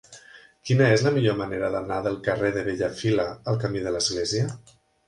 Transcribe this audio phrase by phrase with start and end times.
[0.69, 4.53] Quina és la millor manera d'anar del carrer de Bellafila al camí de l'Església?